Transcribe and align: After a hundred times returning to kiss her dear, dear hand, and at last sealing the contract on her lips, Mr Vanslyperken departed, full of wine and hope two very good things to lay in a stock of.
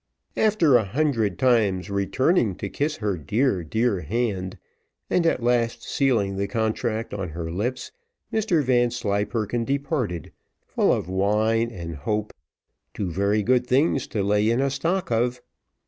After 0.35 0.77
a 0.77 0.83
hundred 0.83 1.37
times 1.37 1.91
returning 1.91 2.55
to 2.55 2.69
kiss 2.69 2.95
her 2.95 3.19
dear, 3.19 3.63
dear 3.63 3.99
hand, 4.01 4.57
and 5.11 5.27
at 5.27 5.43
last 5.43 5.83
sealing 5.83 6.37
the 6.37 6.47
contract 6.47 7.13
on 7.13 7.29
her 7.29 7.51
lips, 7.51 7.91
Mr 8.33 8.63
Vanslyperken 8.63 9.63
departed, 9.63 10.31
full 10.65 10.91
of 10.91 11.07
wine 11.07 11.69
and 11.69 11.97
hope 11.97 12.33
two 12.95 13.11
very 13.11 13.43
good 13.43 13.67
things 13.67 14.07
to 14.07 14.23
lay 14.23 14.49
in 14.49 14.59
a 14.59 14.71
stock 14.71 15.11
of. 15.11 15.39